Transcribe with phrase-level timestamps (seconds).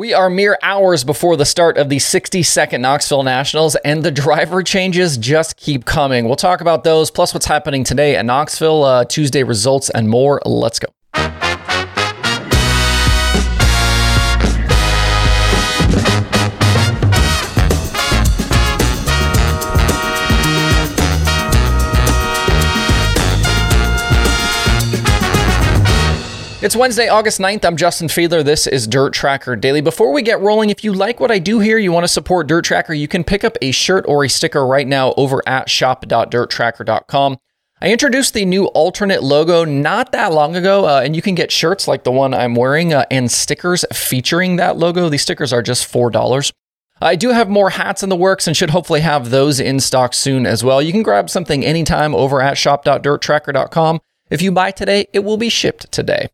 [0.00, 4.62] We are mere hours before the start of the 62nd Knoxville Nationals, and the driver
[4.62, 6.24] changes just keep coming.
[6.24, 10.40] We'll talk about those, plus what's happening today at Knoxville, uh, Tuesday results, and more.
[10.46, 10.88] Let's go.
[26.62, 27.64] It's Wednesday, August 9th.
[27.64, 28.44] I'm Justin Fiedler.
[28.44, 29.80] This is Dirt Tracker Daily.
[29.80, 32.48] Before we get rolling, if you like what I do here, you want to support
[32.48, 35.70] Dirt Tracker, you can pick up a shirt or a sticker right now over at
[35.70, 37.38] shop.dirttracker.com.
[37.80, 41.50] I introduced the new alternate logo not that long ago, uh, and you can get
[41.50, 45.08] shirts like the one I'm wearing uh, and stickers featuring that logo.
[45.08, 46.52] These stickers are just $4.
[47.00, 50.12] I do have more hats in the works and should hopefully have those in stock
[50.12, 50.82] soon as well.
[50.82, 54.00] You can grab something anytime over at shop.dirttracker.com.
[54.28, 56.28] If you buy today, it will be shipped today.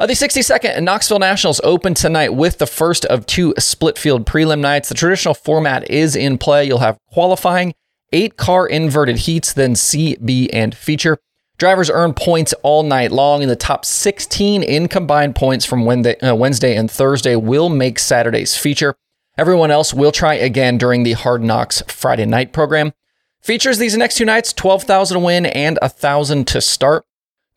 [0.00, 4.60] Uh, the 62nd Knoxville Nationals open tonight with the first of two split field prelim
[4.60, 4.88] nights.
[4.88, 6.64] The traditional format is in play.
[6.64, 7.74] You'll have qualifying,
[8.12, 11.18] eight car inverted heats, then C, B, and feature.
[11.56, 16.16] Drivers earn points all night long, and the top 16 in combined points from Wednesday,
[16.20, 18.94] uh, Wednesday and Thursday will make Saturday's feature.
[19.36, 22.92] Everyone else will try again during the Hard Knocks Friday night program.
[23.40, 27.04] Features these next two nights 12,000 to win and 1,000 to start.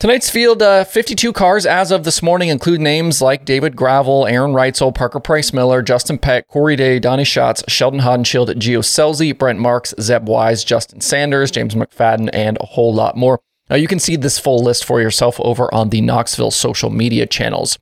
[0.00, 4.52] Tonight's field, uh, 52 cars as of this morning include names like David Gravel, Aaron
[4.52, 9.58] Reutzel, Parker Price Miller, Justin Peck, Corey Day, Donny Schatz, Sheldon Haudenschild, Gio Scelzi, Brent
[9.58, 13.40] Marks, Zeb Wise, Justin Sanders, James McFadden, and a whole lot more.
[13.68, 17.26] Now, you can see this full list for yourself over on the Knoxville social media
[17.26, 17.78] channels.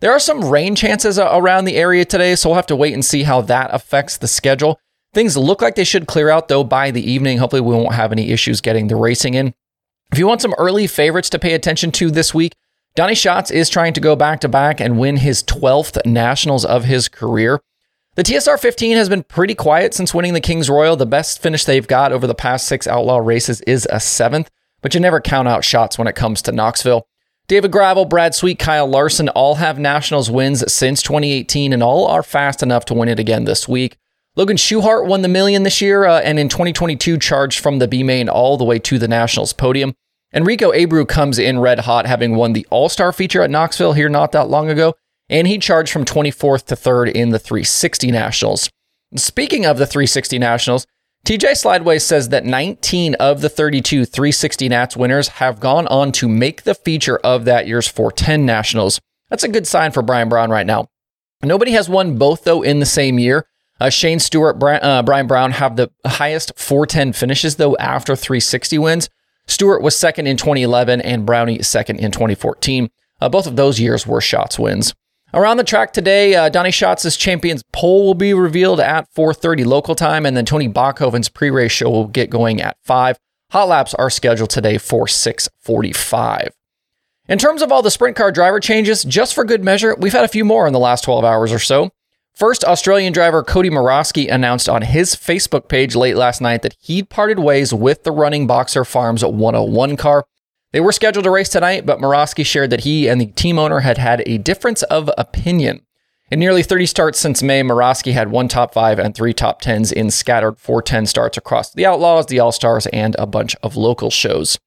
[0.00, 2.92] There are some rain chances uh, around the area today, so we'll have to wait
[2.92, 4.78] and see how that affects the schedule.
[5.14, 7.38] Things look like they should clear out, though, by the evening.
[7.38, 9.54] Hopefully, we won't have any issues getting the racing in.
[10.12, 12.54] If you want some early favorites to pay attention to this week,
[12.94, 16.84] Donny Schatz is trying to go back to back and win his 12th Nationals of
[16.84, 17.60] his career.
[18.14, 20.96] The TSR 15 has been pretty quiet since winning the Kings Royal.
[20.96, 24.48] The best finish they've got over the past six outlaw races is a seventh,
[24.80, 27.06] but you never count out Schatz when it comes to Knoxville.
[27.46, 32.22] David Gravel, Brad Sweet, Kyle Larson all have Nationals wins since 2018 and all are
[32.22, 33.98] fast enough to win it again this week.
[34.34, 38.02] Logan Schuchart won the million this year uh, and in 2022 charged from the B
[38.02, 39.94] main all the way to the Nationals podium.
[40.36, 44.10] Enrico Abreu comes in red hot, having won the All Star feature at Knoxville here
[44.10, 44.92] not that long ago,
[45.30, 48.68] and he charged from 24th to 3rd in the 360 Nationals.
[49.16, 50.86] Speaking of the 360 Nationals,
[51.24, 56.28] TJ Slideway says that 19 of the 32 360 Nats winners have gone on to
[56.28, 59.00] make the feature of that year's 410 Nationals.
[59.30, 60.86] That's a good sign for Brian Brown right now.
[61.42, 63.46] Nobody has won both, though, in the same year.
[63.80, 68.78] Uh, Shane Stewart, Brian, uh, Brian Brown have the highest 410 finishes, though, after 360
[68.78, 69.08] wins.
[69.46, 72.90] Stewart was second in 2011 and Brownie second in 2014.
[73.20, 74.94] Uh, both of those years were Schatz wins.
[75.32, 79.94] Around the track today, uh, Donny Schatz's champions pole will be revealed at 4:30 local
[79.94, 83.18] time, and then Tony Bachhoven's pre-race show will get going at 5.
[83.50, 86.50] Hot laps are scheduled today for 6:45.
[87.28, 90.24] In terms of all the sprint car driver changes, just for good measure, we've had
[90.24, 91.90] a few more in the last 12 hours or so.
[92.36, 97.08] First, Australian driver Cody Morosky announced on his Facebook page late last night that he'd
[97.08, 100.26] parted ways with the running Boxer Farms 101 car.
[100.70, 103.80] They were scheduled to race tonight, but Morosky shared that he and the team owner
[103.80, 105.80] had had a difference of opinion.
[106.30, 109.90] In nearly 30 starts since May, Morosky had one top five and three top tens
[109.90, 114.10] in scattered 410 starts across the Outlaws, the All Stars, and a bunch of local
[114.10, 114.58] shows.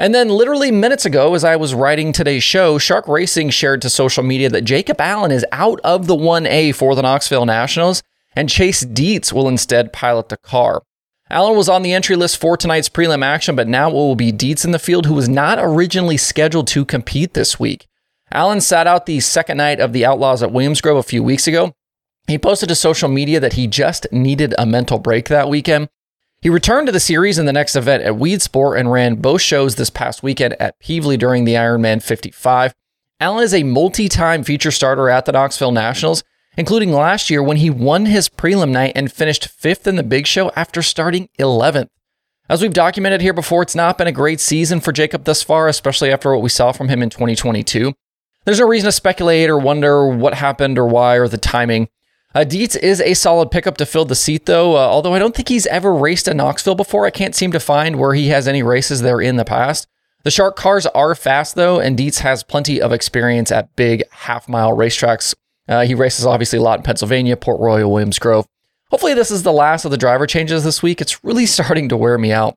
[0.00, 3.90] And then, literally minutes ago, as I was writing today's show, Shark Racing shared to
[3.90, 8.04] social media that Jacob Allen is out of the 1A for the Knoxville Nationals,
[8.36, 10.82] and Chase Dietz will instead pilot the car.
[11.30, 14.30] Allen was on the entry list for tonight's prelim action, but now it will be
[14.30, 17.88] Dietz in the field, who was not originally scheduled to compete this week.
[18.30, 21.48] Allen sat out the second night of the Outlaws at Williams Grove a few weeks
[21.48, 21.74] ago.
[22.28, 25.88] He posted to social media that he just needed a mental break that weekend.
[26.40, 29.74] He returned to the series in the next event at Weedsport and ran both shows
[29.74, 32.74] this past weekend at Pevely during the Ironman 55.
[33.18, 36.22] Allen is a multi time feature starter at the Knoxville Nationals,
[36.56, 40.28] including last year when he won his prelim night and finished fifth in the big
[40.28, 41.88] show after starting 11th.
[42.48, 45.66] As we've documented here before, it's not been a great season for Jacob thus far,
[45.66, 47.92] especially after what we saw from him in 2022.
[48.44, 51.88] There's no reason to speculate or wonder what happened or why or the timing.
[52.38, 54.76] Uh, Dietz is a solid pickup to fill the seat, though.
[54.76, 57.58] Uh, although I don't think he's ever raced in Knoxville before, I can't seem to
[57.58, 59.88] find where he has any races there in the past.
[60.22, 64.48] The Shark cars are fast, though, and Dietz has plenty of experience at big half
[64.48, 65.34] mile racetracks.
[65.66, 68.46] Uh, he races obviously a lot in Pennsylvania, Port Royal, Williams Grove.
[68.92, 71.00] Hopefully, this is the last of the driver changes this week.
[71.00, 72.54] It's really starting to wear me out.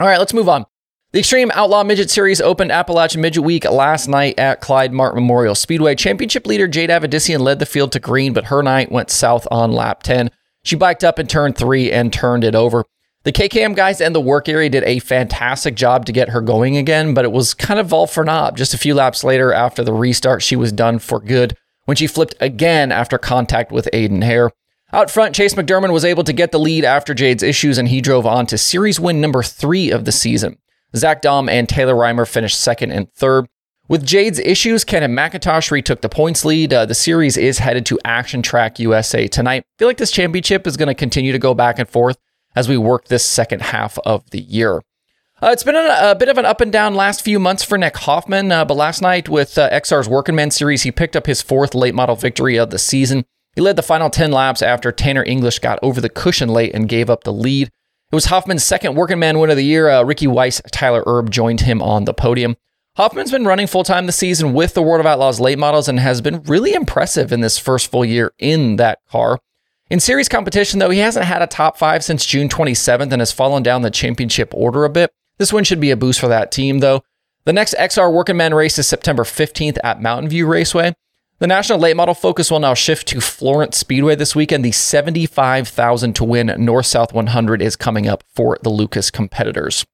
[0.00, 0.64] All right, let's move on.
[1.12, 5.54] The Extreme Outlaw Midget Series opened Appalachian Midget Week last night at Clyde Martin Memorial
[5.54, 5.94] Speedway.
[5.94, 9.72] Championship leader Jade Avedisian led the field to green, but her night went south on
[9.72, 10.30] lap 10.
[10.64, 12.86] She biked up in turn three and turned it over.
[13.24, 16.78] The KKM guys and the work area did a fantastic job to get her going
[16.78, 18.56] again, but it was kind of all for naught.
[18.56, 22.06] Just a few laps later, after the restart, she was done for good when she
[22.06, 24.50] flipped again after contact with Aiden Hare.
[24.94, 28.00] Out front, Chase McDermott was able to get the lead after Jade's issues, and he
[28.00, 30.56] drove on to series win number three of the season.
[30.96, 33.46] Zach Daum and Taylor Reimer finished second and third.
[33.88, 36.72] With Jade's issues, Cannon McIntosh retook the points lead.
[36.72, 39.64] Uh, the series is headed to Action Track USA tonight.
[39.66, 42.16] I feel like this championship is going to continue to go back and forth
[42.54, 44.82] as we work this second half of the year.
[45.42, 47.76] Uh, it's been a, a, bit of an up and down last few months for
[47.76, 51.26] Nick Hoffman, uh, but last night with uh, XR's Working Man series, he picked up
[51.26, 53.24] his fourth late model victory of the season.
[53.56, 56.88] He led the final 10 laps after Tanner English got over the cushion late and
[56.88, 57.70] gave up the lead.
[58.12, 59.88] It was Hoffman's second working man win of the year.
[59.88, 62.58] Uh, Ricky Weiss, Tyler Erb joined him on the podium.
[62.98, 65.98] Hoffman's been running full time this season with the World of Outlaws late models and
[65.98, 69.38] has been really impressive in this first full year in that car.
[69.88, 73.32] In series competition, though, he hasn't had a top five since June 27th and has
[73.32, 75.10] fallen down the championship order a bit.
[75.38, 77.02] This win should be a boost for that team, though.
[77.46, 80.92] The next XR Working Man race is September 15th at Mountain View Raceway.
[81.42, 84.64] The national late model focus will now shift to Florence Speedway this weekend.
[84.64, 89.84] The 75,000 to win North South 100 is coming up for the Lucas competitors.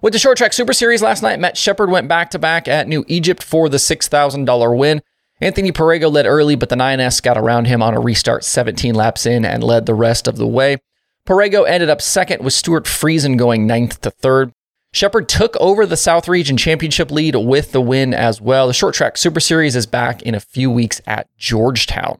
[0.00, 2.88] With the short track super series last night, Matt Sheppard went back to back at
[2.88, 5.02] New Egypt for the $6,000 win.
[5.42, 9.26] Anthony Perrego led early, but the 9S got around him on a restart 17 laps
[9.26, 10.78] in and led the rest of the way.
[11.26, 14.54] Perrego ended up second with Stuart Friesen going ninth to third.
[14.96, 18.66] Sheppard took over the South Region Championship lead with the win as well.
[18.66, 22.18] The short track Super Series is back in a few weeks at Georgetown.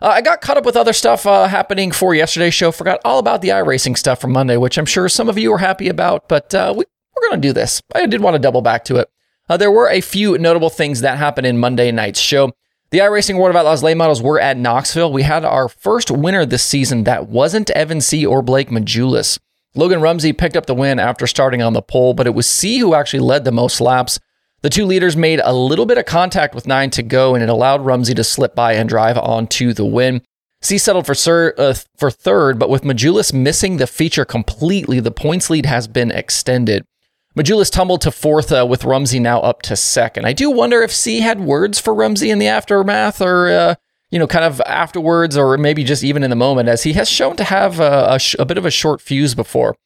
[0.00, 2.70] Uh, I got caught up with other stuff uh, happening for yesterday's show.
[2.70, 5.58] Forgot all about the iRacing stuff from Monday, which I'm sure some of you are
[5.58, 7.82] happy about, but uh, we, are going to do this.
[7.92, 9.10] I did want to double back to it.
[9.48, 12.52] Uh, there were a few notable things that happened in Monday night's show.
[12.90, 15.12] The iRacing World of Outlaws late models were at Knoxville.
[15.12, 18.24] We had our first winner this season that wasn't Evan C.
[18.24, 19.40] or Blake Majulis.
[19.76, 22.78] Logan Rumsey picked up the win after starting on the pole, but it was C
[22.78, 24.18] who actually led the most laps.
[24.62, 27.50] The two leaders made a little bit of contact with nine to go, and it
[27.50, 30.22] allowed Rumsey to slip by and drive on to the win.
[30.62, 35.10] C settled for, sir, uh, for third, but with Majulis missing the feature completely, the
[35.10, 36.84] points lead has been extended.
[37.36, 40.24] Majulis tumbled to fourth uh, with Rumsey now up to second.
[40.24, 43.74] I do wonder if C had words for Rumsey in the aftermath or uh,
[44.10, 47.10] you know, kind of afterwards or maybe just even in the moment, as he has
[47.10, 49.76] shown to have a, a, sh- a bit of a short fuse before.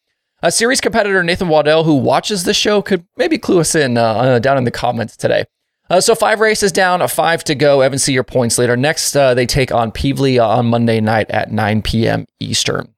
[0.43, 4.03] A series competitor, Nathan Waddell, who watches the show, could maybe clue us in uh,
[4.03, 5.45] uh, down in the comments today.
[5.91, 7.81] Uh, so five races down, five to go.
[7.81, 8.77] Evan, see your points later.
[8.77, 12.27] Next, uh, they take on Pevely on Monday night at 9 p.m.
[12.39, 12.95] Eastern.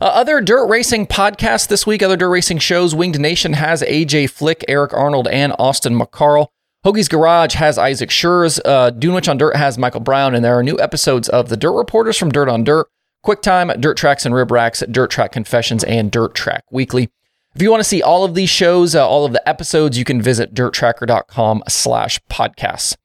[0.00, 2.94] Uh, other dirt racing podcasts this week, other dirt racing shows.
[2.94, 6.48] Winged Nation has AJ Flick, Eric Arnold, and Austin McCarl.
[6.84, 8.60] Hoagie's Garage has Isaac Schurz.
[8.60, 8.92] Uh,
[9.28, 12.30] on Dirt has Michael Brown, and there are new episodes of the Dirt Reporters from
[12.30, 12.86] Dirt on Dirt,
[13.26, 17.10] QuickTime, Dirt Tracks and Rib Racks, Dirt Track Confessions, and Dirt Track Weekly.
[17.54, 20.04] If you want to see all of these shows, uh, all of the episodes, you
[20.04, 22.96] can visit dirttracker.com slash podcasts.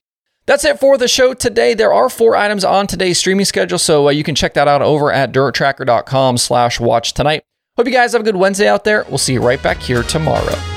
[0.45, 1.73] That's it for the show today.
[1.73, 4.81] There are four items on today's streaming schedule, so uh, you can check that out
[4.83, 7.43] over at dirttracker.com slash watch tonight.
[7.77, 9.05] Hope you guys have a good Wednesday out there.
[9.09, 10.72] We'll see you right back here tomorrow.